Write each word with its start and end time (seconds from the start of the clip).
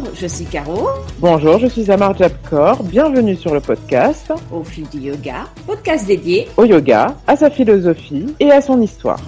Bonjour, 0.00 0.14
je 0.14 0.26
suis 0.26 0.44
Caro. 0.46 0.88
Bonjour, 1.18 1.58
je 1.58 1.66
suis 1.66 1.90
Amar 1.90 2.16
Jabkor. 2.16 2.82
Bienvenue 2.84 3.36
sur 3.36 3.52
le 3.52 3.60
podcast 3.60 4.32
Au 4.50 4.64
fil 4.64 4.88
du 4.88 4.98
yoga, 4.98 5.44
podcast 5.66 6.06
dédié 6.06 6.48
au 6.56 6.64
yoga, 6.64 7.14
à 7.26 7.36
sa 7.36 7.50
philosophie 7.50 8.34
et 8.40 8.50
à 8.50 8.62
son 8.62 8.80
histoire. 8.80 9.20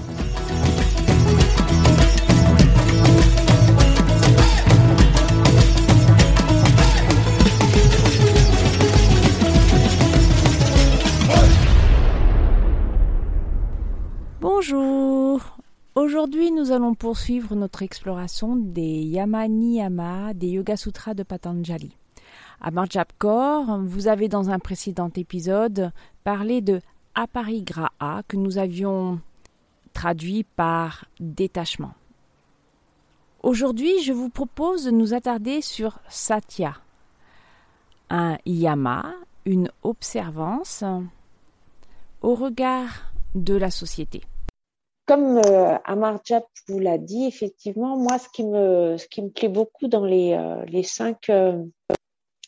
Aujourd'hui, 16.23 16.53
nous 16.53 16.71
allons 16.71 16.95
poursuivre 16.95 17.57
notre 17.57 17.83
exploration 17.83 18.55
des 18.55 19.03
Yama 19.03 19.49
Niyama 19.49 20.35
des 20.35 20.51
Yoga 20.51 20.77
Sutras 20.77 21.15
de 21.15 21.25
Patanjali. 21.25 21.97
À 22.61 22.71
Japkor, 22.89 23.81
vous 23.81 24.07
avez 24.07 24.29
dans 24.29 24.49
un 24.49 24.61
précédent 24.61 25.11
épisode 25.17 25.91
parlé 26.23 26.61
de 26.61 26.81
aparigraha 27.17 28.23
que 28.29 28.37
nous 28.37 28.59
avions 28.59 29.19
traduit 29.95 30.45
par 30.45 31.07
détachement. 31.19 31.93
Aujourd'hui, 33.43 34.01
je 34.05 34.13
vous 34.13 34.29
propose 34.29 34.85
de 34.85 34.93
nous 34.93 35.15
attarder 35.15 35.61
sur 35.61 35.99
Satya, 36.09 36.77
un 38.11 38.39
yama, 38.47 39.13
une 39.45 39.73
observance 39.83 40.85
au 42.21 42.37
regard 42.37 43.11
de 43.35 43.57
la 43.57 43.73
société 43.73 44.23
comme 45.07 45.39
euh, 45.39 45.79
vous 46.69 46.79
l'a 46.79 46.99
dit, 46.99 47.27
effectivement, 47.27 47.97
moi, 47.97 48.19
ce 48.19 48.29
qui 48.29 48.45
me, 48.45 48.97
plaît 49.31 49.49
beaucoup 49.49 49.89
dans 49.89 50.05
les, 50.05 50.33
euh, 50.33 50.83
cinq 50.83 51.29
euh, 51.29 51.63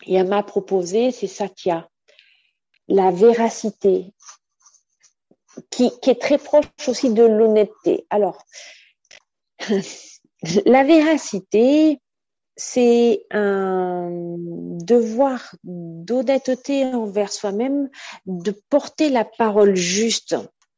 yamas 0.06 0.42
proposés, 0.42 1.10
c'est 1.10 1.26
Satya, 1.26 1.88
la 2.88 3.10
véracité, 3.10 4.12
qui, 5.70 5.90
qui 6.00 6.10
est 6.10 6.20
très 6.20 6.38
proche 6.38 6.66
aussi 6.86 7.12
de 7.12 7.24
l'honnêteté. 7.24 8.06
Alors, 8.10 8.44
la 10.66 10.84
véracité, 10.84 12.00
c'est 12.56 13.26
un 13.30 14.08
devoir 14.84 15.56
d'honnêteté 15.64 16.84
envers 16.84 17.32
soi-même, 17.32 17.88
de 18.26 18.52
porter 18.70 19.10
la 19.10 19.24
parole 19.24 19.74
juste. 19.74 20.36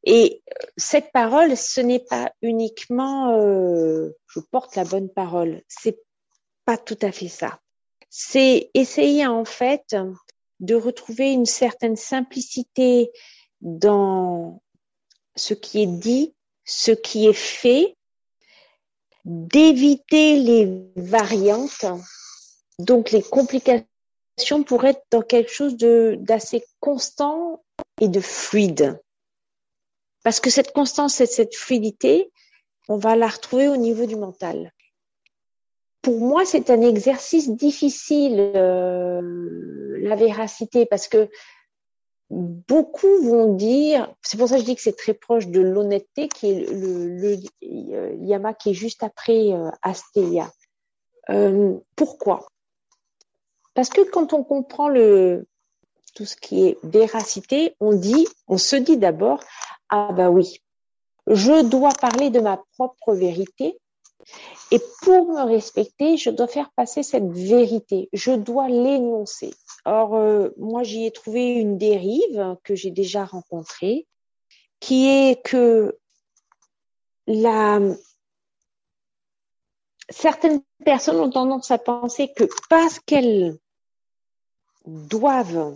Et 0.09 0.41
euh, 0.49 0.65
cette 0.77 1.11
parole, 1.11 1.57
ce 1.57 1.81
n'est 1.81 1.99
pas 1.99 2.31
uniquement 2.41 3.37
euh, 3.37 4.15
je 4.29 4.39
porte 4.39 4.77
la 4.77 4.85
bonne 4.85 5.09
parole. 5.09 5.63
C'est 5.67 5.99
pas 6.63 6.77
tout 6.77 6.97
à 7.01 7.11
fait 7.11 7.27
ça. 7.27 7.59
C'est 8.09 8.71
essayer 8.73 9.27
en 9.27 9.43
fait 9.43 9.97
de 10.61 10.75
retrouver 10.75 11.33
une 11.33 11.45
certaine 11.45 11.97
simplicité 11.97 13.11
dans 13.59 14.61
ce 15.35 15.53
qui 15.53 15.83
est 15.83 15.99
dit, 15.99 16.33
ce 16.63 16.91
qui 16.91 17.27
est 17.27 17.33
fait, 17.33 17.97
d'éviter 19.25 20.39
les 20.39 20.83
variantes, 20.95 21.85
donc 22.79 23.11
les 23.11 23.21
complications 23.21 24.63
pour 24.65 24.85
être 24.85 25.03
dans 25.11 25.21
quelque 25.21 25.51
chose 25.51 25.75
d'assez 25.75 26.63
constant 26.79 27.61
et 27.99 28.07
de 28.07 28.21
fluide. 28.21 29.01
Parce 30.27 30.41
que 30.41 30.49
cette 30.49 30.73
constance 30.73 31.21
et 31.21 31.25
cette 31.25 31.55
fluidité, 31.55 32.33
on 32.89 32.97
va 32.97 33.15
la 33.15 33.29
retrouver 33.29 33.69
au 33.69 33.77
niveau 33.77 34.05
du 34.05 34.17
mental. 34.17 34.73
Pour 36.01 36.19
moi, 36.19 36.43
c'est 36.43 36.69
un 36.69 36.81
exercice 36.81 37.49
difficile, 37.49 38.51
euh, 38.53 39.21
la 40.01 40.17
véracité, 40.17 40.85
parce 40.85 41.07
que 41.07 41.29
beaucoup 42.29 43.21
vont 43.23 43.53
dire, 43.53 44.13
c'est 44.21 44.37
pour 44.37 44.49
ça 44.49 44.55
que 44.55 44.63
je 44.63 44.65
dis 44.65 44.75
que 44.75 44.81
c'est 44.81 44.97
très 44.97 45.13
proche 45.13 45.47
de 45.47 45.61
l'honnêteté, 45.61 46.27
qui 46.27 46.51
est 46.51 46.71
le, 46.73 47.37
euh, 47.63 48.13
yama 48.19 48.53
qui 48.53 48.71
est 48.71 48.73
juste 48.73 49.03
après 49.03 49.53
euh, 49.53 49.71
Asteya. 49.81 50.51
pourquoi? 51.95 52.45
Parce 53.75 53.87
que 53.87 54.01
quand 54.01 54.33
on 54.33 54.43
comprend 54.43 54.89
tout 54.89 56.25
ce 56.25 56.35
qui 56.35 56.67
est 56.67 56.77
véracité, 56.83 57.77
on 57.79 57.93
dit, 57.93 58.27
on 58.49 58.57
se 58.57 58.75
dit 58.75 58.97
d'abord, 58.97 59.41
ah 59.89 60.11
bah 60.13 60.29
oui, 60.29 60.61
je 61.27 61.63
dois 61.63 61.93
parler 61.93 62.29
de 62.29 62.39
ma 62.39 62.57
propre 62.73 63.13
vérité. 63.13 63.77
Et 64.71 64.81
pour 65.01 65.27
me 65.27 65.43
respecter, 65.45 66.17
je 66.17 66.29
dois 66.29 66.47
faire 66.47 66.69
passer 66.71 67.01
cette 67.03 67.31
vérité, 67.31 68.09
je 68.11 68.31
dois 68.31 68.67
l'énoncer. 68.67 69.53
Or, 69.85 70.15
euh, 70.15 70.49
moi, 70.57 70.83
j'y 70.83 71.05
ai 71.05 71.11
trouvé 71.11 71.53
une 71.53 71.77
dérive 71.77 72.57
que 72.63 72.75
j'ai 72.75 72.91
déjà 72.91 73.23
rencontrée, 73.23 74.05
qui 74.81 75.07
est 75.07 75.41
que 75.41 75.97
certaines 80.09 80.61
personnes 80.83 81.19
ont 81.19 81.29
tendance 81.29 81.71
à 81.71 81.77
penser 81.77 82.31
que 82.33 82.45
parce 82.69 82.99
qu'elles 82.99 83.57
doivent 84.85 85.75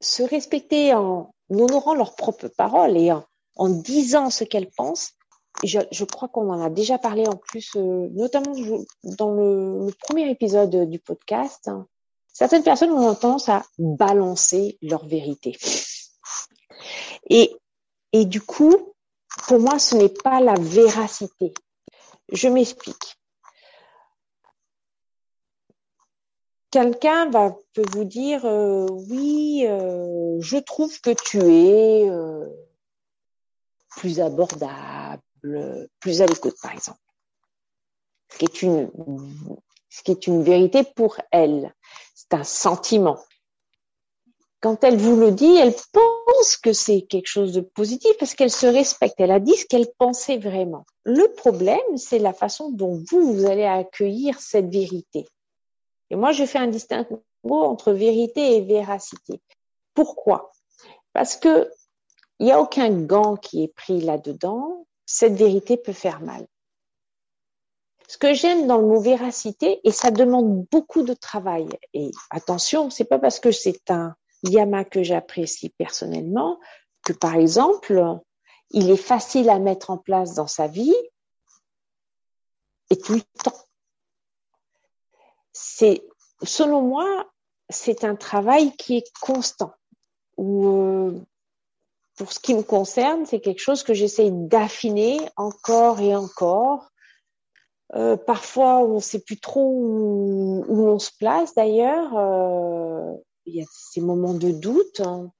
se 0.00 0.22
respecter 0.22 0.94
en 0.94 1.34
honorant 1.50 1.94
leurs 1.94 2.14
propres 2.14 2.48
paroles 2.48 2.96
et 2.96 3.12
en, 3.56 3.68
disant 3.68 4.30
ce 4.30 4.44
qu'elles 4.44 4.70
pensent. 4.70 5.12
Je, 5.64 6.04
crois 6.04 6.28
qu'on 6.28 6.50
en 6.50 6.62
a 6.62 6.70
déjà 6.70 6.98
parlé 6.98 7.26
en 7.26 7.36
plus, 7.36 7.72
euh, 7.74 8.08
notamment 8.12 8.54
dans 9.02 9.32
le, 9.32 9.90
premier 10.00 10.30
épisode 10.30 10.88
du 10.88 11.00
podcast. 11.00 11.68
Certaines 12.32 12.62
personnes 12.62 12.92
ont 12.92 13.14
tendance 13.14 13.48
à 13.48 13.64
balancer 13.78 14.78
leur 14.82 15.04
vérité. 15.06 15.56
Et, 17.28 17.56
et 18.12 18.24
du 18.24 18.40
coup, 18.40 18.94
pour 19.48 19.58
moi, 19.58 19.80
ce 19.80 19.96
n'est 19.96 20.08
pas 20.08 20.40
la 20.40 20.54
véracité. 20.54 21.52
Je 22.30 22.48
m'explique. 22.48 23.17
Quelqu'un 26.78 27.28
va 27.28 27.56
peut 27.74 27.82
vous 27.90 28.04
dire 28.04 28.44
euh, 28.44 28.86
oui, 29.10 29.64
euh, 29.66 30.36
je 30.40 30.58
trouve 30.58 31.00
que 31.00 31.10
tu 31.10 31.40
es 31.40 32.08
euh, 32.08 32.46
plus 33.96 34.20
abordable, 34.20 35.88
plus 35.98 36.22
à 36.22 36.26
l'écoute, 36.26 36.54
par 36.62 36.70
exemple. 36.72 37.00
Ce 38.30 38.38
qui 38.38 38.44
est 38.44 38.62
une 38.62 38.90
ce 39.90 40.02
qui 40.04 40.12
est 40.12 40.28
une 40.28 40.44
vérité 40.44 40.84
pour 40.84 41.16
elle. 41.32 41.74
C'est 42.14 42.34
un 42.34 42.44
sentiment. 42.44 43.18
Quand 44.60 44.84
elle 44.84 44.98
vous 44.98 45.16
le 45.16 45.32
dit, 45.32 45.56
elle 45.56 45.74
pense 45.92 46.56
que 46.58 46.72
c'est 46.72 47.02
quelque 47.02 47.26
chose 47.26 47.54
de 47.54 47.60
positif 47.60 48.12
parce 48.20 48.34
qu'elle 48.34 48.52
se 48.52 48.66
respecte. 48.66 49.16
Elle 49.18 49.32
a 49.32 49.40
dit 49.40 49.56
ce 49.56 49.66
qu'elle 49.66 49.88
pensait 49.98 50.38
vraiment. 50.38 50.84
Le 51.02 51.32
problème, 51.32 51.96
c'est 51.96 52.20
la 52.20 52.32
façon 52.32 52.70
dont 52.70 53.02
vous, 53.10 53.32
vous 53.32 53.46
allez 53.46 53.64
accueillir 53.64 54.38
cette 54.40 54.68
vérité. 54.68 55.26
Et 56.10 56.16
moi, 56.16 56.32
je 56.32 56.44
fais 56.44 56.58
un 56.58 56.68
distinguo 56.68 57.22
entre 57.50 57.92
vérité 57.92 58.56
et 58.56 58.60
véracité. 58.62 59.40
Pourquoi? 59.94 60.52
Parce 61.12 61.36
que 61.36 61.70
il 62.38 62.46
n'y 62.46 62.52
a 62.52 62.60
aucun 62.60 62.90
gant 62.90 63.36
qui 63.36 63.64
est 63.64 63.74
pris 63.74 64.00
là-dedans. 64.00 64.86
Cette 65.06 65.34
vérité 65.34 65.76
peut 65.76 65.92
faire 65.92 66.20
mal. 66.20 66.46
Ce 68.06 68.16
que 68.16 68.32
j'aime 68.32 68.66
dans 68.66 68.78
le 68.78 68.86
mot 68.86 69.00
véracité, 69.00 69.80
et 69.84 69.90
ça 69.90 70.10
demande 70.10 70.64
beaucoup 70.70 71.02
de 71.02 71.14
travail. 71.14 71.68
Et 71.92 72.10
attention, 72.30 72.90
c'est 72.90 73.04
pas 73.04 73.18
parce 73.18 73.40
que 73.40 73.50
c'est 73.50 73.90
un 73.90 74.14
yama 74.44 74.84
que 74.84 75.02
j'apprécie 75.02 75.70
personnellement 75.70 76.58
que, 77.04 77.12
par 77.12 77.34
exemple, 77.34 78.02
il 78.70 78.90
est 78.90 78.96
facile 78.96 79.50
à 79.50 79.58
mettre 79.58 79.90
en 79.90 79.98
place 79.98 80.34
dans 80.34 80.46
sa 80.46 80.68
vie 80.68 80.94
et 82.90 82.96
tout 82.96 83.14
le 83.14 83.22
temps 83.42 83.67
c'est, 85.58 86.02
selon 86.42 86.82
moi, 86.82 87.26
c'est 87.68 88.04
un 88.04 88.14
travail 88.14 88.74
qui 88.76 88.96
est 88.96 89.12
constant. 89.20 89.72
Euh, 90.38 91.18
pour 92.16 92.32
ce 92.32 92.38
qui 92.38 92.54
me 92.54 92.62
concerne, 92.62 93.26
c'est 93.26 93.40
quelque 93.40 93.60
chose 93.60 93.82
que 93.82 93.94
j'essaye 93.94 94.30
d'affiner 94.32 95.18
encore 95.36 96.00
et 96.00 96.14
encore. 96.14 96.88
Euh, 97.94 98.16
parfois, 98.16 98.78
on 98.78 98.96
ne 98.96 99.00
sait 99.00 99.20
plus 99.20 99.40
trop 99.40 99.68
où, 99.68 100.64
on 100.68 100.98
se 100.98 101.10
place. 101.18 101.54
D'ailleurs, 101.54 102.16
euh, 102.16 103.14
il 103.46 103.56
y 103.56 103.62
a 103.62 103.66
ces 103.68 104.00
moments 104.00 104.34
de 104.34 104.50
doute 104.50 105.00
hein, 105.00 105.30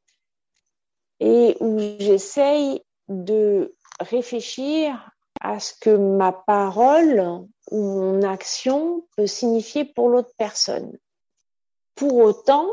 et 1.20 1.56
où 1.60 1.78
j'essaye 1.78 2.82
de 3.08 3.74
réfléchir 4.00 5.10
à 5.40 5.60
ce 5.60 5.74
que 5.80 5.90
ma 5.90 6.32
parole 6.32 7.46
mon 7.70 8.22
action 8.22 9.04
peut 9.16 9.26
signifier 9.26 9.84
pour 9.84 10.08
l'autre 10.08 10.32
personne. 10.36 10.96
Pour 11.94 12.16
autant, 12.16 12.68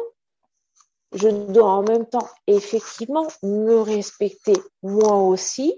je 1.13 1.29
dois 1.29 1.71
en 1.71 1.83
même 1.83 2.05
temps 2.05 2.27
effectivement 2.47 3.27
me 3.43 3.79
respecter 3.81 4.53
moi 4.83 5.15
aussi 5.15 5.73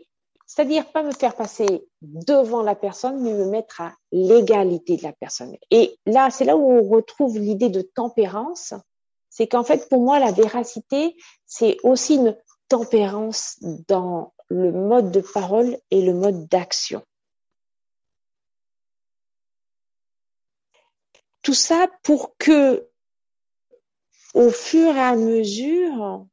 C'est-à-dire 0.48 0.90
pas 0.92 1.04
me 1.04 1.12
faire 1.12 1.36
passer 1.36 1.88
devant 2.02 2.64
la 2.64 2.74
personne, 2.74 3.22
mais 3.22 3.34
me 3.34 3.46
mettre 3.46 3.82
à 3.82 3.94
l'égalité 4.14 4.96
de 4.96 5.04
la 5.04 5.12
personne. 5.12 5.56
Et 5.72 6.00
là, 6.06 6.30
c'est 6.32 6.46
là 6.46 6.56
où 6.56 6.72
on 6.72 6.88
retrouve 6.88 7.38
l'idée 7.38 7.70
de 7.70 7.82
tempérance. 7.82 8.74
C'est 9.30 9.48
qu'en 9.48 9.64
fait, 9.64 9.90
pour 9.90 10.02
moi, 10.02 10.20
la 10.20 10.32
véracité, 10.32 11.18
c'est 11.46 11.78
aussi 11.84 12.16
une 12.16 12.36
tempérance 12.70 13.58
dans 13.88 14.34
le 14.50 14.72
mode 14.72 15.12
de 15.12 15.20
parole 15.20 15.78
et 15.92 16.02
le 16.02 16.14
mode 16.14 16.48
d'action. 16.48 17.04
Tout 21.48 21.54
ça 21.54 21.88
pour 22.04 22.36
que, 22.38 22.90
au 24.34 24.50
fur 24.50 24.94
et 24.94 25.00
à 25.00 25.16
mesure, 25.16 26.26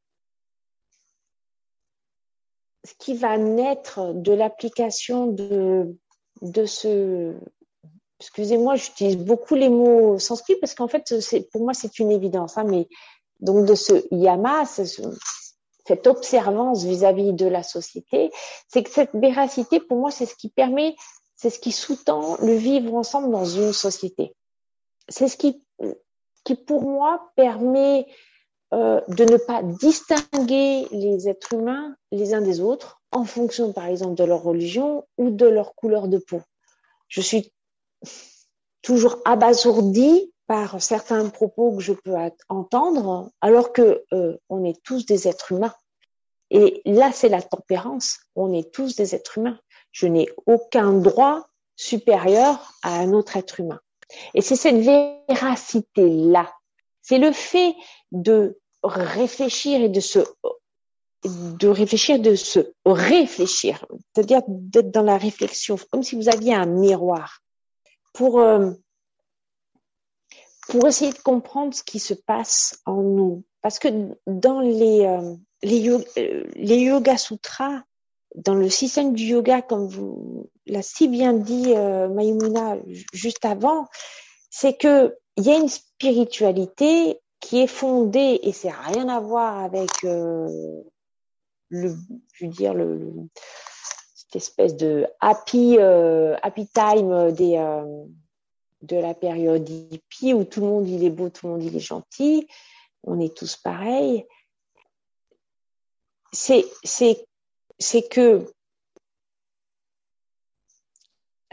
ce 2.83 2.91
qui 2.99 3.13
va 3.13 3.37
naître 3.37 4.11
de 4.13 4.33
l'application 4.33 5.27
de, 5.27 5.95
ce, 6.65 7.33
excusez-moi, 8.19 8.75
j'utilise 8.75 9.15
beaucoup 9.15 9.55
les 9.55 9.69
mots 9.69 10.19
sanskrit 10.19 10.57
parce 10.59 10.75
qu'en 10.75 10.89
fait, 10.89 11.15
pour 11.53 11.63
moi, 11.63 11.73
c'est 11.73 11.97
une 11.99 12.11
évidence, 12.11 12.57
hein, 12.57 12.65
mais 12.65 12.89
donc 13.39 13.65
de 13.65 13.75
ce 13.75 14.05
yama, 14.13 14.65
cette 14.65 16.07
observance 16.07 16.83
vis-à-vis 16.83 17.31
de 17.31 17.45
la 17.45 17.63
société, 17.63 18.31
c'est 18.67 18.83
que 18.83 18.91
cette 18.91 19.13
véracité, 19.13 19.79
pour 19.79 19.97
moi, 19.97 20.11
c'est 20.11 20.25
ce 20.25 20.35
qui 20.35 20.49
permet, 20.49 20.93
c'est 21.37 21.51
ce 21.51 21.59
qui 21.59 21.71
sous-tend 21.71 22.35
le 22.41 22.55
vivre 22.55 22.93
ensemble 22.95 23.31
dans 23.31 23.45
une 23.45 23.71
société. 23.71 24.35
C'est 25.09 25.27
ce 25.27 25.37
qui, 25.37 25.61
pour 26.67 26.83
moi 26.83 27.31
permet 27.35 28.07
euh, 28.73 29.01
de 29.07 29.25
ne 29.25 29.37
pas 29.37 29.61
distinguer 29.63 30.87
les 30.91 31.29
êtres 31.29 31.53
humains 31.53 31.95
les 32.11 32.33
uns 32.33 32.41
des 32.41 32.61
autres 32.61 33.01
en 33.11 33.23
fonction, 33.23 33.73
par 33.73 33.85
exemple, 33.85 34.15
de 34.15 34.23
leur 34.23 34.41
religion 34.41 35.07
ou 35.17 35.29
de 35.29 35.45
leur 35.45 35.75
couleur 35.75 36.07
de 36.07 36.17
peau. 36.17 36.41
Je 37.07 37.21
suis 37.21 37.53
toujours 38.81 39.17
abasourdie 39.25 40.33
par 40.47 40.81
certains 40.81 41.29
propos 41.29 41.75
que 41.75 41.81
je 41.81 41.93
peux 41.93 42.15
entendre, 42.49 43.31
alors 43.41 43.73
que 43.73 44.03
euh, 44.13 44.37
on 44.49 44.63
est 44.63 44.81
tous 44.83 45.05
des 45.05 45.27
êtres 45.27 45.51
humains. 45.51 45.73
Et 46.51 46.81
là, 46.85 47.11
c'est 47.11 47.29
la 47.29 47.41
tempérance. 47.41 48.19
On 48.35 48.53
est 48.53 48.71
tous 48.71 48.95
des 48.95 49.15
êtres 49.15 49.39
humains. 49.39 49.59
Je 49.91 50.07
n'ai 50.07 50.29
aucun 50.45 50.93
droit 50.93 51.47
supérieur 51.75 52.73
à 52.83 52.99
un 52.99 53.13
autre 53.13 53.37
être 53.37 53.59
humain. 53.59 53.79
Et 54.33 54.41
c'est 54.41 54.55
cette 54.55 54.77
véracité-là. 54.77 56.53
C'est 57.01 57.17
le 57.17 57.31
fait 57.31 57.75
de 58.11 58.59
réfléchir 58.83 59.81
et 59.81 59.89
de 59.89 59.99
se 59.99 60.19
de 61.25 61.67
réfléchir, 61.67 62.19
de 62.19 62.35
se 62.35 62.59
réfléchir, 62.85 63.85
c'est-à-dire 64.13 64.41
d'être 64.47 64.91
dans 64.91 65.01
la 65.01 65.17
réflexion, 65.17 65.75
comme 65.89 66.03
si 66.03 66.15
vous 66.15 66.29
aviez 66.29 66.53
un 66.53 66.67
miroir, 66.67 67.41
pour 68.13 68.39
euh, 68.39 68.71
pour 70.67 70.87
essayer 70.87 71.11
de 71.11 71.19
comprendre 71.19 71.73
ce 71.73 71.83
qui 71.83 71.99
se 71.99 72.13
passe 72.13 72.79
en 72.85 73.01
nous, 73.01 73.43
parce 73.61 73.79
que 73.79 73.87
dans 74.27 74.59
les 74.59 75.05
euh, 75.05 75.35
euh, 75.63 76.43
les 76.55 76.77
yoga 76.77 77.17
sutras, 77.17 77.81
dans 78.35 78.55
le 78.55 78.69
système 78.69 79.13
du 79.13 79.23
yoga, 79.25 79.61
comme 79.61 79.87
vous 79.87 80.49
l'a 80.67 80.81
si 80.81 81.07
bien 81.07 81.33
dit 81.33 81.73
Mayumuna 81.73 82.77
juste 83.13 83.45
avant, 83.45 83.87
c'est 84.49 84.77
que 84.77 85.15
il 85.37 85.43
y 85.43 85.51
a 85.51 85.57
une 85.57 85.69
spiritualité 85.69 87.19
qui 87.39 87.61
est 87.61 87.67
fondée 87.67 88.39
et 88.41 88.51
c'est 88.51 88.71
rien 88.71 89.09
à 89.09 89.19
voir 89.19 89.59
avec 89.59 89.89
euh, 90.03 90.81
le, 91.69 91.95
je 92.33 92.45
veux 92.45 92.51
dire 92.51 92.73
cette 94.15 94.35
espèce 94.35 94.75
de 94.75 95.05
happy 95.19 95.77
euh, 95.77 96.35
happy 96.41 96.67
time 96.67 97.31
des 97.33 97.57
euh, 97.57 98.05
de 98.81 98.97
la 98.97 99.13
période 99.13 99.67
hippie 99.69 100.33
où 100.33 100.43
tout 100.43 100.61
le 100.61 100.67
monde 100.67 100.87
il 100.87 101.03
est 101.03 101.09
beau, 101.09 101.29
tout 101.29 101.47
le 101.47 101.53
monde 101.53 101.63
il 101.63 101.75
est 101.75 101.79
gentil, 101.79 102.47
on 103.03 103.19
est 103.19 103.35
tous 103.35 103.55
pareils. 103.57 104.25
C'est 106.31 106.65
c'est 106.83 108.09
que 108.09 108.45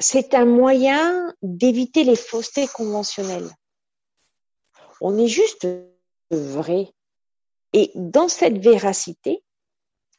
c'est 0.02 0.34
un 0.34 0.44
moyen 0.44 1.32
d'éviter 1.42 2.04
les 2.04 2.16
faussetés 2.16 2.66
conventionnelles. 2.66 3.50
On 5.00 5.16
est 5.16 5.28
juste 5.28 5.66
vrai. 6.30 6.92
Et 7.72 7.92
dans 7.94 8.28
cette 8.28 8.58
véracité, 8.58 9.42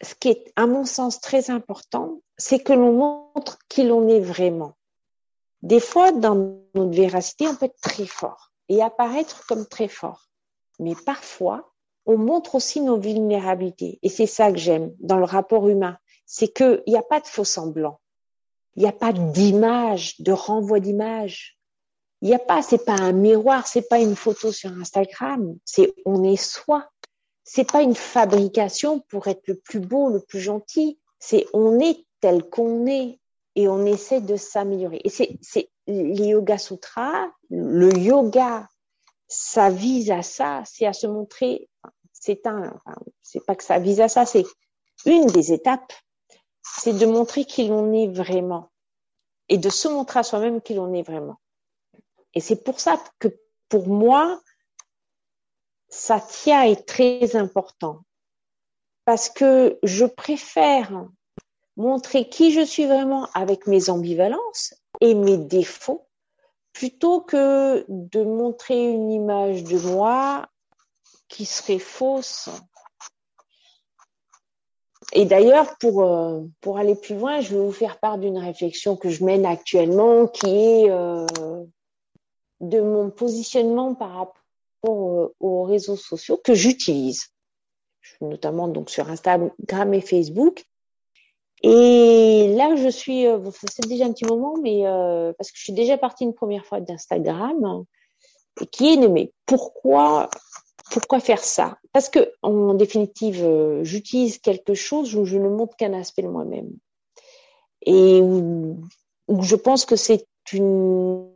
ce 0.01 0.15
qui 0.15 0.29
est, 0.29 0.51
à 0.55 0.67
mon 0.67 0.85
sens, 0.85 1.19
très 1.19 1.49
important, 1.49 2.21
c'est 2.37 2.59
que 2.59 2.73
l'on 2.73 2.93
montre 2.93 3.59
qui 3.69 3.83
l'on 3.83 4.07
est 4.07 4.19
vraiment. 4.19 4.73
Des 5.61 5.79
fois, 5.79 6.11
dans 6.11 6.35
notre 6.73 6.95
véracité, 6.95 7.47
on 7.47 7.55
peut 7.55 7.65
être 7.65 7.81
très 7.81 8.05
fort 8.05 8.51
et 8.69 8.81
apparaître 8.81 9.45
comme 9.47 9.65
très 9.65 9.87
fort. 9.87 10.29
Mais 10.79 10.95
parfois, 11.05 11.73
on 12.05 12.17
montre 12.17 12.55
aussi 12.55 12.81
nos 12.81 12.97
vulnérabilités. 12.97 13.99
Et 14.01 14.09
c'est 14.09 14.27
ça 14.27 14.51
que 14.51 14.57
j'aime 14.57 14.93
dans 14.99 15.17
le 15.17 15.25
rapport 15.25 15.69
humain. 15.69 15.97
C'est 16.25 16.53
qu'il 16.53 16.83
n'y 16.87 16.97
a 16.97 17.03
pas 17.03 17.19
de 17.19 17.27
faux 17.27 17.45
semblant. 17.45 17.99
Il 18.75 18.83
n'y 18.83 18.89
a 18.89 18.93
pas 18.93 19.13
d'image, 19.13 20.19
de 20.19 20.31
renvoi 20.31 20.79
d'image. 20.79 21.57
Il 22.21 22.29
n'y 22.29 22.35
a 22.35 22.39
pas, 22.39 22.61
c'est 22.61 22.85
pas 22.85 22.95
un 22.95 23.11
miroir, 23.11 23.67
c'est 23.67 23.87
pas 23.87 23.99
une 23.99 24.15
photo 24.15 24.51
sur 24.51 24.71
Instagram, 24.71 25.57
c'est 25.65 25.93
on 26.05 26.23
est 26.23 26.41
soi. 26.41 26.87
C'est 27.43 27.69
pas 27.69 27.81
une 27.81 27.95
fabrication 27.95 29.01
pour 29.09 29.27
être 29.27 29.45
le 29.47 29.55
plus 29.55 29.81
beau, 29.81 30.09
le 30.09 30.21
plus 30.21 30.39
gentil. 30.39 30.99
C'est 31.19 31.45
on 31.53 31.79
est 31.79 32.05
tel 32.21 32.49
qu'on 32.49 32.87
est 32.87 33.19
et 33.55 33.67
on 33.67 33.85
essaie 33.85 34.21
de 34.21 34.37
s'améliorer. 34.37 35.01
Et 35.03 35.09
c'est, 35.09 35.69
les 35.87 36.27
Yoga 36.27 36.57
Sutras, 36.57 37.27
le 37.49 37.93
yoga, 37.97 38.67
ça 39.27 39.69
vise 39.69 40.11
à 40.11 40.21
ça, 40.21 40.63
c'est 40.65 40.85
à 40.85 40.93
se 40.93 41.07
montrer. 41.07 41.69
C'est 42.13 42.47
un, 42.47 42.73
c'est 43.21 43.45
pas 43.45 43.55
que 43.55 43.63
ça 43.63 43.79
vise 43.79 43.99
à 43.99 44.07
ça, 44.07 44.25
c'est 44.25 44.45
une 45.05 45.25
des 45.27 45.51
étapes, 45.51 45.91
c'est 46.63 46.93
de 46.93 47.05
montrer 47.05 47.45
qui 47.45 47.67
l'on 47.67 47.93
est 47.93 48.07
vraiment 48.07 48.71
et 49.49 49.57
de 49.57 49.69
se 49.69 49.87
montrer 49.87 50.19
à 50.19 50.23
soi-même 50.23 50.61
qui 50.61 50.73
l'on 50.73 50.93
est 50.93 51.03
vraiment. 51.03 51.39
Et 52.33 52.39
c'est 52.39 52.63
pour 52.63 52.79
ça 52.79 53.01
que 53.19 53.27
pour 53.69 53.87
moi, 53.87 54.41
Satya 55.89 56.67
est 56.69 56.87
très 56.87 57.35
important. 57.35 58.01
Parce 59.05 59.29
que 59.29 59.77
je 59.83 60.05
préfère 60.05 61.05
montrer 61.75 62.29
qui 62.29 62.51
je 62.51 62.61
suis 62.61 62.85
vraiment 62.85 63.27
avec 63.33 63.67
mes 63.67 63.89
ambivalences 63.89 64.73
et 65.01 65.13
mes 65.13 65.37
défauts 65.37 66.07
plutôt 66.71 67.21
que 67.21 67.85
de 67.87 68.23
montrer 68.23 68.91
une 68.91 69.11
image 69.11 69.63
de 69.63 69.77
moi 69.77 70.47
qui 71.27 71.45
serait 71.45 71.79
fausse. 71.79 72.49
Et 75.15 75.25
d'ailleurs, 75.25 75.77
pour, 75.77 76.03
euh, 76.03 76.41
pour 76.59 76.79
aller 76.79 76.95
plus 76.95 77.15
loin, 77.15 77.39
je 77.39 77.55
vais 77.55 77.63
vous 77.63 77.71
faire 77.71 77.99
part 77.99 78.17
d'une 78.17 78.39
réflexion 78.39 78.95
que 78.95 79.09
je 79.09 79.23
mène 79.23 79.45
actuellement 79.45 80.25
qui 80.25 80.47
est 80.47 80.89
euh, 80.89 81.25
de 82.61 82.81
mon 82.81 83.11
positionnement 83.11 83.93
par 83.93 84.09
rapport 84.09 84.35
euh, 84.87 85.35
aux 85.39 85.63
réseaux 85.63 85.95
sociaux 85.95 86.41
que 86.43 86.55
j'utilise, 86.55 87.27
notamment 88.21 88.67
donc 88.67 88.89
sur 88.89 89.07
Instagram 89.07 89.93
et 89.93 90.01
Facebook. 90.01 90.65
Et 91.61 92.51
là, 92.57 92.75
je 92.75 92.89
suis, 92.89 93.27
euh, 93.27 93.39
c'est 93.71 93.87
déjà 93.87 94.05
un 94.05 94.13
petit 94.13 94.25
moment, 94.25 94.55
mais 94.61 94.81
parce 95.37 95.51
que 95.51 95.57
je 95.57 95.63
suis 95.63 95.73
déjà 95.73 95.95
partie 95.97 96.23
une 96.23 96.33
première 96.33 96.65
fois 96.65 96.81
d'Instagram, 96.81 97.85
et 98.61 98.65
qui 98.65 98.93
est 98.93 98.97
nommé. 98.97 99.31
Pourquoi, 99.45 100.29
pourquoi 100.91 101.19
faire 101.19 101.43
ça? 101.43 101.77
Parce 101.91 102.09
que 102.09 102.31
en 102.41 102.73
définitive, 102.73 103.81
j'utilise 103.83 104.39
quelque 104.39 104.73
chose 104.73 105.15
où 105.15 105.25
je 105.25 105.37
ne 105.37 105.49
montre 105.49 105.75
qu'un 105.75 105.93
aspect 105.93 106.23
de 106.23 106.27
moi-même, 106.27 106.71
et 107.85 108.21
où 108.21 108.81
je 109.41 109.55
pense 109.55 109.85
que 109.85 109.95
c'est 109.95 110.27
une 110.51 111.29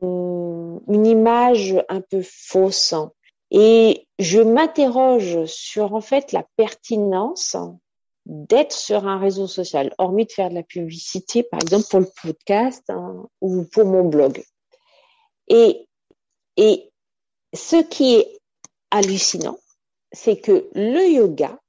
une 0.87 1.05
image 1.05 1.75
un 1.89 2.01
peu 2.01 2.21
fausse. 2.23 2.93
Et 3.51 4.07
je 4.19 4.41
m'interroge 4.41 5.45
sur 5.45 5.93
en 5.93 6.01
fait 6.01 6.31
la 6.31 6.45
pertinence 6.57 7.55
d'être 8.25 8.73
sur 8.73 9.07
un 9.07 9.19
réseau 9.19 9.47
social, 9.47 9.93
hormis 9.97 10.25
de 10.25 10.31
faire 10.31 10.49
de 10.49 10.55
la 10.55 10.63
publicité, 10.63 11.43
par 11.43 11.61
exemple 11.61 11.87
pour 11.89 11.99
le 12.01 12.09
podcast 12.21 12.83
hein, 12.89 13.25
ou 13.39 13.63
pour 13.63 13.85
mon 13.85 14.03
blog. 14.03 14.43
Et, 15.47 15.87
et 16.57 16.91
ce 17.53 17.77
qui 17.77 18.15
est 18.15 18.36
hallucinant, 18.91 19.59
c'est 20.11 20.39
que 20.39 20.69
le 20.73 21.07
yoga 21.09 21.59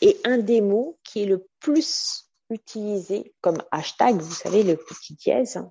est 0.00 0.26
un 0.26 0.38
des 0.38 0.60
mots 0.60 0.98
qui 1.04 1.22
est 1.22 1.26
le 1.26 1.46
plus 1.60 2.30
utilisé 2.50 3.34
comme 3.40 3.62
hashtag, 3.70 4.20
vous 4.20 4.34
savez, 4.34 4.62
le 4.62 4.76
petit 4.76 5.14
dièse, 5.14 5.62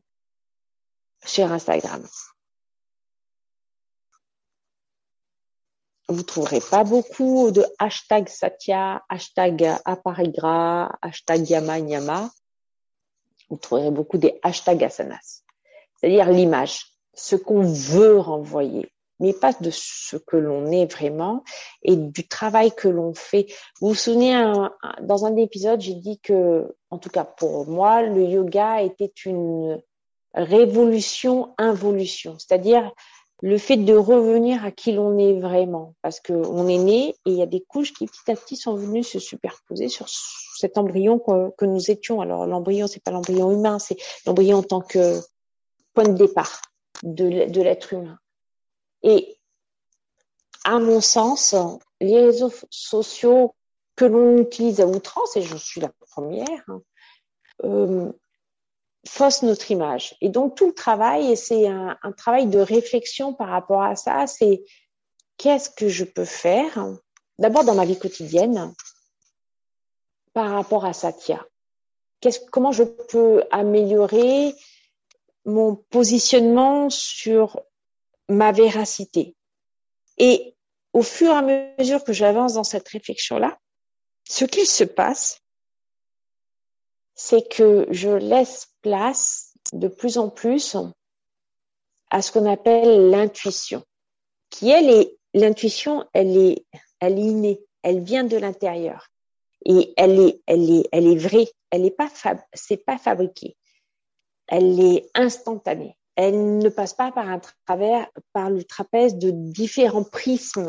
sur 1.26 1.52
Instagram. 1.52 2.06
vous 6.14 6.24
trouverez 6.24 6.60
pas 6.60 6.84
beaucoup 6.84 7.52
de 7.52 7.66
hashtag 7.80 8.30
Satya, 8.30 9.04
hashtag 9.10 9.78
appareil 9.86 10.32
gras, 10.32 10.92
hashtag 11.02 11.50
Yama 11.50 11.80
Nyama. 11.80 12.30
vous 13.50 13.58
trouverez 13.58 13.92
beaucoup 13.92 14.18
des 14.18 14.40
hashtags 14.44 14.84
asanas, 14.84 15.44
c'est-à-dire 15.96 16.30
l'image, 16.30 16.86
ce 17.14 17.36
qu'on 17.36 17.62
veut 17.62 18.20
renvoyer, 18.20 18.92
mais 19.20 19.34
pas 19.34 19.54
de 19.54 19.70
ce 19.72 20.18
que 20.18 20.38
l'on 20.38 20.72
est 20.72 20.92
vraiment 20.92 21.44
et 21.84 21.96
du 21.96 22.28
travail 22.28 22.72
que 22.72 22.88
l'on 22.88 23.14
fait. 23.14 23.48
Vous 23.80 23.90
vous 23.90 23.96
souvenez, 23.96 24.34
dans 25.02 25.26
un 25.26 25.36
épisode, 25.36 25.82
j'ai 25.82 25.96
dit 25.96 26.20
que, 26.20 26.76
en 26.90 26.98
tout 26.98 27.10
cas 27.10 27.26
pour 27.26 27.68
moi, 27.68 28.02
le 28.02 28.24
yoga 28.24 28.82
était 28.82 29.14
une 29.26 29.82
révolution-involution, 30.34 32.38
c'est-à-dire 32.40 32.92
le 33.44 33.58
fait 33.58 33.76
de 33.76 33.94
revenir 33.94 34.64
à 34.64 34.72
qui 34.72 34.94
l'on 34.94 35.18
est 35.18 35.38
vraiment, 35.38 35.96
parce 36.02 36.22
qu'on 36.22 36.66
est 36.70 36.78
né 36.78 37.10
et 37.10 37.32
il 37.32 37.34
y 37.34 37.42
a 37.42 37.46
des 37.46 37.60
couches 37.60 37.92
qui 37.92 38.06
petit 38.06 38.32
à 38.32 38.36
petit 38.36 38.56
sont 38.56 38.76
venues 38.76 39.04
se 39.04 39.20
superposer 39.20 39.90
sur 39.90 40.08
cet 40.08 40.78
embryon 40.78 41.20
que, 41.20 41.66
nous 41.66 41.92
étions. 41.92 42.22
Alors 42.22 42.48
l'embryon, 42.48 42.88
c'est 42.88 43.04
pas 43.04 43.12
l'embryon 43.12 43.52
humain, 43.52 43.80
c'est 43.80 43.98
l'embryon 44.26 44.60
en 44.60 44.64
tant 44.64 44.80
que 44.80 45.20
point 45.94 46.06
de 46.06 46.14
départ 46.14 46.62
de, 47.04 47.62
l'être 47.62 47.92
humain. 47.92 48.18
Et 49.04 49.38
à 50.64 50.80
mon 50.80 51.02
sens, 51.02 51.56
les 52.00 52.22
réseaux 52.22 52.54
sociaux 52.70 53.54
que 53.96 54.06
l'on 54.06 54.38
utilise 54.38 54.82
à 54.82 54.88
outrance, 54.88 55.36
et 55.38 55.42
je 55.42 55.58
suis 55.58 55.82
la 55.82 55.92
première, 56.12 56.64
hein, 56.68 56.82
euh, 57.64 58.12
fausse 59.08 59.44
notre 59.44 59.70
image. 59.72 60.16
Et 60.22 60.30
donc 60.30 60.56
tout 60.56 60.68
le 60.68 60.74
travail, 60.74 61.32
et 61.32 61.36
c'est 61.36 61.68
un, 61.68 61.98
travail 62.18 62.48
de 62.48 62.60
réflexion 62.60 63.34
par 63.34 63.50
rapport 63.50 63.84
à 63.84 63.96
ça, 63.96 64.26
c'est 64.28 64.64
qu'est-ce 65.38 65.70
que 65.70 65.90
je 65.90 66.06
peux 66.06 66.26
faire, 66.26 66.88
d'abord 67.38 67.66
dans 67.66 67.76
ma 67.76 67.86
vie 67.86 68.00
quotidienne, 68.00 68.74
par 70.34 70.52
rapport 70.52 70.86
à 70.86 70.94
Satya. 70.94 71.46
comment 72.52 72.72
je 72.72 72.84
peux 72.84 73.44
améliorer 73.52 74.56
mon 75.46 75.76
positionnement 75.76 76.90
sur 76.90 77.62
ma 78.30 78.52
véracité. 78.52 79.36
Et 80.18 80.56
au 80.94 81.02
fur 81.02 81.32
et 81.32 81.36
à 81.36 81.42
mesure 81.78 82.04
que 82.04 82.14
j'avance 82.14 82.54
dans 82.54 82.64
cette 82.64 82.88
réflexion-là, 82.88 83.58
ce 84.30 84.46
qu'il 84.46 84.68
se 84.68 84.84
passe, 84.84 85.42
c'est 87.16 87.48
que 87.50 87.88
je 87.92 88.10
laisse 88.10 88.74
place 88.82 89.54
de 89.74 89.88
plus 89.88 90.18
en 90.18 90.30
plus 90.30 90.76
à 92.10 92.22
ce 92.22 92.32
qu'on 92.32 92.50
appelle 92.50 93.10
l'intuition, 93.10 93.84
qui 94.50 94.70
elle 94.70 94.90
est 94.90 95.18
l'intuition, 95.34 96.08
elle 96.14 96.38
est, 96.38 96.66
elle 97.00 97.18
innée, 97.18 97.60
elle 97.82 98.02
vient 98.02 98.24
de 98.24 98.38
l'intérieur 98.38 99.10
et 99.66 99.94
elle 99.98 100.20
est, 100.20 100.42
elle 100.46 100.70
est, 100.70 100.88
elle 100.92 101.08
est 101.08 101.18
vraie, 101.18 101.48
elle 101.72 101.86
est 101.86 101.92
pas, 101.92 102.12
c'est 102.54 102.86
pas 102.86 103.00
elle 104.48 104.80
est 104.80 105.10
instantanée. 105.16 105.98
Elle 106.16 106.60
ne 106.60 106.70
passe 106.70 106.94
pas 106.94 107.12
par 107.12 107.28
un 107.28 107.40
travers, 107.66 108.08
par 108.34 108.50
le 108.50 108.64
trapèze 108.64 109.16
de 109.16 109.32
différents 109.32 110.04
prismes. 110.04 110.68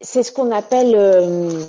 C'est 0.00 0.22
ce 0.22 0.32
qu'on 0.32 0.50
appelle 0.50 0.94
euh, 0.94 1.64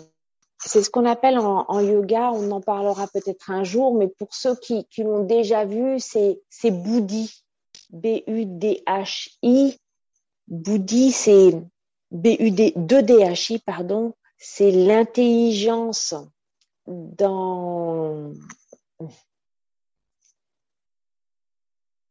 c'est 0.65 0.81
ce 0.81 0.89
qu'on 0.89 1.05
appelle 1.05 1.37
en, 1.37 1.79
yoga, 1.79 2.31
on 2.31 2.49
en 2.51 2.61
parlera 2.61 3.07
peut-être 3.07 3.51
un 3.51 3.63
jour, 3.63 3.93
mais 3.93 4.07
pour 4.07 4.33
ceux 4.33 4.55
qui, 4.55 4.87
l'ont 4.97 5.23
déjà 5.23 5.63
vu, 5.65 5.99
c'est 5.99 6.71
Bouddhi, 6.71 7.43
B-U-D-H-I. 7.91 9.79
Bouddhi, 10.47 11.11
c'est 11.11 11.51
B-U-D, 12.11 12.73
2-D-H-I, 12.77 13.59
pardon, 13.59 14.13
c'est 14.37 14.71
l'intelligence 14.71 16.15
dans, 16.87 18.31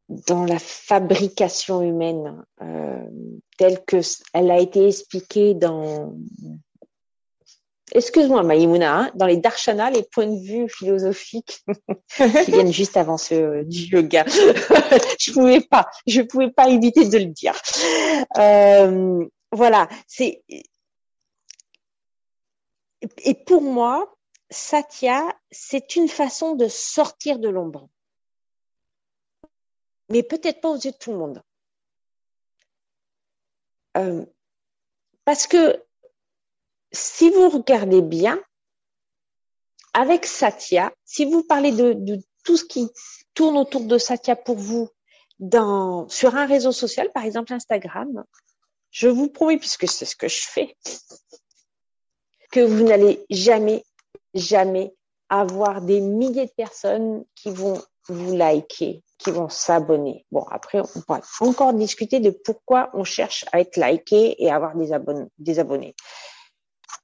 dans 0.08 0.44
la 0.44 0.58
fabrication 0.58 1.82
humaine, 1.82 2.44
euh, 2.60 3.04
telle 3.56 3.84
qu'elle 3.84 4.50
a 4.50 4.58
été 4.58 4.86
expliquée 4.86 5.54
dans 5.54 6.14
excuse-moi 7.92 8.42
Maïmouna, 8.42 8.98
hein, 8.98 9.10
dans 9.14 9.26
les 9.26 9.36
darshana, 9.36 9.90
les 9.90 10.02
points 10.02 10.26
de 10.26 10.40
vue 10.40 10.68
philosophiques 10.68 11.64
qui 12.16 12.50
viennent 12.50 12.72
juste 12.72 12.96
avant 12.96 13.16
ceux 13.16 13.64
du 13.64 13.84
yoga, 13.86 14.24
je 15.18 15.32
pouvais 15.32 15.60
pas, 15.60 15.88
je 16.06 16.22
pouvais 16.22 16.50
pas 16.50 16.68
éviter 16.68 17.08
de 17.08 17.18
le 17.18 17.26
dire. 17.26 17.54
Euh, 18.38 19.24
voilà, 19.52 19.88
c'est 20.06 20.42
et 23.18 23.34
pour 23.34 23.62
moi, 23.62 24.16
Satya, 24.50 25.22
c'est 25.50 25.96
une 25.96 26.08
façon 26.08 26.54
de 26.54 26.68
sortir 26.68 27.38
de 27.38 27.48
l'ombre, 27.48 27.88
mais 30.08 30.22
peut-être 30.22 30.60
pas 30.60 30.68
aux 30.68 30.76
yeux 30.76 30.92
de 30.92 30.96
tout 30.96 31.12
le 31.12 31.18
monde. 31.18 31.42
Euh, 33.96 34.24
parce 35.24 35.46
que 35.46 35.82
si 36.92 37.30
vous 37.30 37.48
regardez 37.48 38.02
bien, 38.02 38.40
avec 39.92 40.26
Satya, 40.26 40.92
si 41.04 41.24
vous 41.24 41.42
parlez 41.44 41.72
de, 41.72 42.20
tout 42.42 42.56
ce 42.56 42.64
qui 42.64 42.90
tourne 43.32 43.56
autour 43.56 43.82
de 43.84 43.96
Satya 43.96 44.36
pour 44.36 44.56
vous 44.56 44.90
sur 46.08 46.34
un 46.34 46.46
réseau 46.46 46.72
social, 46.72 47.10
par 47.12 47.24
exemple 47.24 47.52
Instagram, 47.52 48.24
je 48.90 49.08
vous 49.08 49.28
promets, 49.28 49.58
puisque 49.58 49.88
c'est 49.88 50.04
ce 50.04 50.14
que 50.14 50.28
je 50.28 50.42
fais, 50.42 50.76
que 52.52 52.60
vous 52.60 52.84
n'allez 52.84 53.24
jamais, 53.30 53.84
jamais 54.34 54.94
avoir 55.28 55.80
des 55.80 56.00
milliers 56.00 56.46
de 56.46 56.52
personnes 56.52 57.24
qui 57.34 57.50
vont 57.50 57.82
vous 58.08 58.36
liker, 58.36 59.02
qui 59.24 59.30
vont 59.30 59.48
s'abonner. 59.48 60.26
Bon, 60.30 60.44
après, 60.50 60.80
on 60.80 61.00
pourra 61.00 61.20
encore 61.40 61.72
discuter 61.72 62.20
de 62.20 62.30
pourquoi 62.30 62.90
on 62.92 63.04
cherche 63.04 63.44
à 63.52 63.60
être 63.60 63.76
liké 63.76 64.42
et 64.42 64.50
avoir 64.50 64.76
des, 64.76 64.92
abonnés 64.92 65.94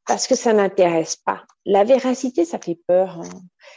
parce 0.06 0.26
que 0.26 0.34
ça 0.34 0.52
n'intéresse 0.52 1.16
pas. 1.16 1.44
La 1.64 1.84
véracité, 1.84 2.44
ça 2.44 2.58
fait 2.58 2.78
peur. 2.86 3.20
Hein. 3.20 3.28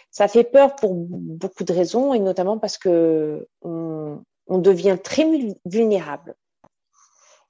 Ça 0.10 0.28
fait 0.28 0.44
peur 0.44 0.76
pour 0.76 0.94
beaucoup 0.94 1.64
de 1.64 1.74
raisons 1.74 2.14
et 2.14 2.20
notamment 2.20 2.58
parce 2.58 2.78
que 2.78 3.48
on, 3.62 4.20
devient 4.48 4.98
très 5.04 5.26
vulnérable. 5.66 6.36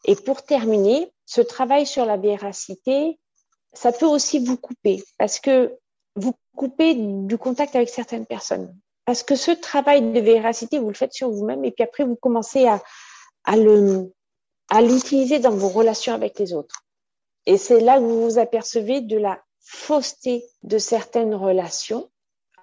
Et 0.06 0.16
pour 0.16 0.44
terminer, 0.44 1.12
ce 1.26 1.42
travail 1.42 1.86
sur 1.86 2.06
la 2.06 2.18
véracité, 2.18 3.20
ça 3.74 3.92
peut 3.92 4.06
aussi 4.06 4.40
vous 4.40 4.58
couper 4.58 5.04
parce 5.18 5.40
que 5.40 5.78
vous 6.16 6.34
coupez 6.56 6.96
du 6.96 7.38
contact 7.38 7.76
avec 7.76 7.90
certaines 7.90 8.26
personnes. 8.26 8.74
Parce 9.06 9.24
que 9.24 9.36
ce 9.36 9.52
travail 9.52 10.14
de 10.14 10.20
véracité, 10.20 10.80
vous 10.80 10.88
le 10.88 10.96
faites 10.96 11.14
sur 11.14 11.30
vous-même 11.30 11.66
et 11.66 11.72
puis 11.72 11.84
après, 11.84 12.06
vous 12.06 12.16
commencez 12.16 12.68
à, 12.68 12.82
à 13.44 14.82
l'utiliser 14.82 15.40
dans 15.40 15.52
vos 15.52 15.70
relations 15.70 16.14
avec 16.14 16.40
les 16.40 16.54
autres. 16.54 16.86
Et 17.46 17.58
c'est 17.58 17.82
là 17.82 17.98
que 17.98 18.04
vous 18.04 18.24
vous 18.24 18.38
apercevez 18.38 19.02
de 19.02 19.18
la 19.18 19.44
fausseté 19.60 20.46
de 20.64 20.78
certaines 20.78 21.36
relations. 21.36 22.10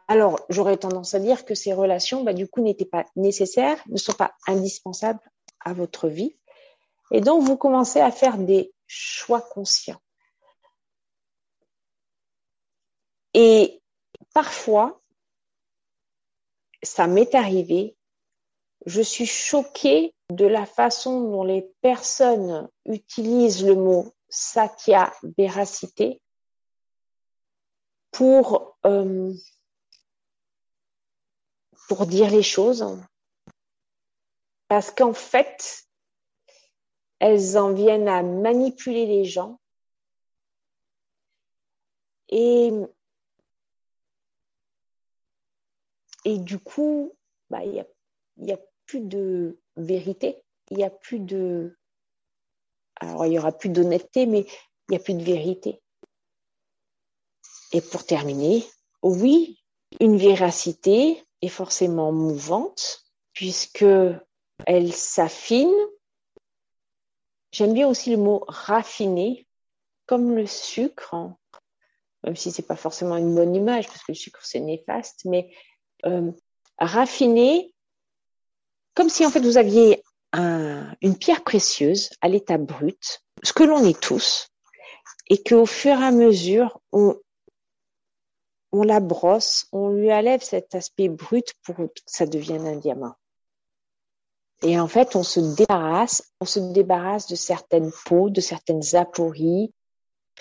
Alors, 0.09 0.40
j'aurais 0.49 0.76
tendance 0.76 1.14
à 1.14 1.20
dire 1.20 1.44
que 1.44 1.54
ces 1.54 1.73
relations, 1.73 2.25
bah, 2.25 2.32
du 2.32 2.49
coup, 2.49 2.62
n'étaient 2.62 2.85
pas 2.85 3.04
nécessaires, 3.16 3.82
ne 3.88 3.99
sont 3.99 4.14
pas 4.14 4.32
indispensables 4.47 5.20
à 5.61 5.73
votre 5.73 6.09
vie. 6.09 6.37
Et 7.12 7.20
donc, 7.20 7.42
vous 7.42 7.56
commencez 7.56 8.00
à 8.00 8.11
faire 8.11 8.38
des 8.38 8.73
choix 8.87 9.40
conscients. 9.40 10.00
Et 13.35 13.80
parfois, 14.35 15.00
ça 16.82 17.06
m'est 17.06 17.34
arrivé, 17.34 17.96
je 18.87 19.02
suis 19.02 19.26
choquée 19.26 20.14
de 20.30 20.46
la 20.46 20.66
façon 20.66 21.20
dont 21.30 21.44
les 21.44 21.62
personnes 21.82 22.68
utilisent 22.87 23.64
le 23.64 23.75
mot 23.75 24.14
satya, 24.28 25.12
véracité, 25.37 26.20
pour, 28.10 28.76
euh, 28.87 29.32
pour 31.88 32.06
dire 32.06 32.30
les 32.30 32.42
choses. 32.42 32.87
Parce 34.68 34.90
qu'en 34.90 35.12
fait, 35.12 35.84
elles 37.18 37.58
en 37.58 37.72
viennent 37.72 38.08
à 38.08 38.22
manipuler 38.22 39.06
les 39.06 39.25
gens. 39.25 39.60
Et, 42.28 42.72
et 46.30 46.38
du 46.38 46.58
coup, 46.58 47.12
bah, 47.49 47.64
il 47.64 47.84
n'y 48.38 48.52
a, 48.52 48.54
a 48.54 48.60
plus 48.87 49.00
de 49.00 49.58
vérité, 49.76 50.42
il 50.70 50.76
n'y 50.76 50.84
a 50.84 50.90
plus 50.90 51.20
de, 51.20 51.76
alors, 53.00 53.25
il 53.25 53.30
n'y 53.30 53.38
aura 53.38 53.52
plus 53.52 53.70
d'honnêteté, 53.70 54.26
mais 54.26 54.40
il 54.40 54.90
n'y 54.90 54.96
a 54.96 55.00
plus 55.00 55.14
de 55.14 55.25
vérité. 55.25 55.82
Et 57.72 57.80
pour 57.80 58.04
terminer, 58.04 58.64
oui, 59.02 59.58
une 60.00 60.18
véracité 60.18 61.22
est 61.40 61.49
forcément 61.49 62.12
mouvante, 62.12 63.04
puisque 63.32 63.87
elle 64.66 64.92
s'affine. 64.92 65.75
J'aime 67.52 67.72
bien 67.72 67.88
aussi 67.88 68.10
le 68.10 68.18
mot 68.18 68.44
raffiner, 68.49 69.46
comme 70.06 70.37
le 70.37 70.46
sucre, 70.46 71.14
hein. 71.14 71.37
même 72.22 72.37
si 72.37 72.52
c'est 72.52 72.66
pas 72.66 72.76
forcément 72.76 73.16
une 73.16 73.34
bonne 73.34 73.54
image, 73.54 73.87
parce 73.87 74.02
que 74.02 74.12
le 74.12 74.16
sucre 74.16 74.44
c'est 74.44 74.60
néfaste, 74.60 75.25
mais 75.25 75.54
euh, 76.07 76.30
raffinée, 76.78 77.73
comme 78.95 79.09
si 79.09 79.25
en 79.25 79.30
fait 79.30 79.40
vous 79.40 79.59
aviez 79.59 80.02
un, 80.33 80.95
une 81.00 81.16
pierre 81.16 81.42
précieuse 81.42 82.11
à 82.21 82.28
l'état 82.28 82.59
brut, 82.59 83.23
ce 83.42 83.52
que 83.52 83.64
l'on 83.64 83.85
est 83.85 84.00
tous, 84.00 84.49
et 85.28 85.42
qu'au 85.42 85.66
fur 85.66 86.00
et 86.00 86.04
à 86.04 86.11
mesure, 86.11 86.80
on, 86.92 87.16
on 88.73 88.83
la 88.83 89.00
brosse, 89.00 89.66
on 89.73 89.90
lui 89.90 90.12
enlève 90.12 90.42
cet 90.42 90.75
aspect 90.75 91.09
brut 91.09 91.54
pour 91.62 91.76
que 91.76 91.88
ça 92.07 92.26
devienne 92.26 92.66
un 92.66 92.76
diamant. 92.76 93.14
Et 94.62 94.78
en 94.78 94.88
fait, 94.88 95.16
on 95.16 95.23
se 95.23 95.40
débarrasse, 95.40 96.23
on 96.40 96.45
se 96.45 96.61
débarrasse 96.61 97.26
de 97.28 97.35
certaines 97.35 97.90
peaux, 98.04 98.28
de 98.28 98.40
certaines 98.40 98.95
apories, 98.95 99.73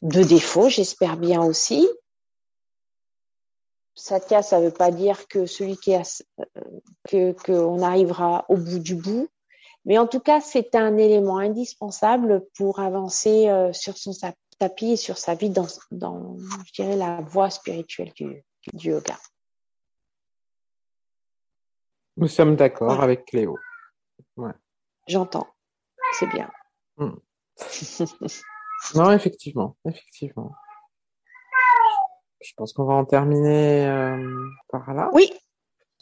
de 0.01 0.23
défauts, 0.23 0.69
j'espère 0.69 1.17
bien 1.17 1.41
aussi. 1.41 1.87
Satya, 3.99 4.41
ça 4.41 4.59
ne 4.59 4.65
veut 4.65 4.73
pas 4.73 4.91
dire 4.91 5.27
que 5.27 5.45
celui 5.45 5.77
qui 5.77 5.93
a, 5.93 6.03
que 7.07 7.33
qu'on 7.43 7.81
arrivera 7.81 8.45
au 8.49 8.57
bout 8.57 8.79
du 8.79 8.95
bout, 8.95 9.29
mais 9.85 9.97
en 9.97 10.07
tout 10.07 10.19
cas, 10.19 10.41
c'est 10.41 10.75
un 10.75 10.97
élément 10.97 11.37
indispensable 11.37 12.45
pour 12.55 12.79
avancer 12.79 13.49
euh, 13.49 13.73
sur 13.73 13.97
son 13.97 14.11
tapis 14.57 14.91
et 14.91 14.97
sur 14.97 15.17
sa 15.17 15.35
vie 15.35 15.49
dans, 15.49 15.67
dans 15.91 16.37
je 16.65 16.73
dirais, 16.73 16.95
la 16.95 17.21
voie 17.21 17.49
spirituelle 17.49 18.11
du, 18.15 18.43
du 18.73 18.89
yoga. 18.89 19.17
Nous 22.17 22.27
sommes 22.27 22.55
d'accord 22.55 22.97
ouais. 22.97 23.03
avec 23.03 23.25
Cléo. 23.25 23.57
Ouais. 24.35 24.51
J'entends. 25.07 25.47
C'est 26.13 26.27
bien. 26.27 26.51
Mm. 26.97 27.15
non, 28.95 29.11
effectivement, 29.11 29.77
effectivement. 29.85 30.51
Je 32.41 32.53
pense 32.55 32.73
qu'on 32.73 32.85
va 32.85 32.93
en 32.93 33.05
terminer 33.05 33.85
euh, 33.87 34.47
par 34.69 34.93
là. 34.93 35.09
Oui, 35.13 35.31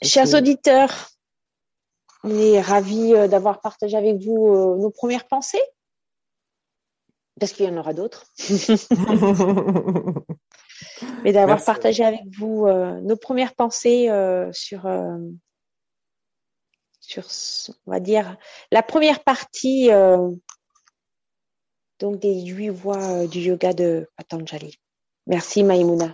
chers 0.03 0.33
auditeurs, 0.33 1.09
on 2.23 2.37
est 2.37 2.61
ravis 2.61 3.13
euh, 3.13 3.27
d'avoir 3.27 3.61
partagé 3.61 3.97
avec 3.97 4.17
vous 4.17 4.47
euh, 4.47 4.75
nos 4.77 4.89
premières 4.91 5.27
pensées, 5.27 5.61
parce 7.39 7.53
qu'il 7.53 7.65
y 7.65 7.69
en 7.69 7.77
aura 7.77 7.93
d'autres. 7.93 8.25
Mais 11.23 11.31
d'avoir 11.31 11.63
partagé 11.63 12.03
avec 12.03 12.21
vous 12.37 12.65
euh, 12.65 12.99
nos 13.01 13.15
premières 13.17 13.55
pensées 13.55 14.09
sur, 14.51 14.87
sur, 16.99 17.25
on 17.85 17.91
va 17.91 17.99
dire, 17.99 18.37
la 18.71 18.83
première 18.83 19.23
partie 19.23 19.89
donc 21.99 22.19
des 22.19 22.45
huit 22.45 22.69
voies 22.69 23.25
du 23.27 23.39
yoga 23.39 23.73
de 23.73 24.07
Patanjali. 24.17 24.79
Merci 25.25 25.63
Maïmouna. 25.63 26.13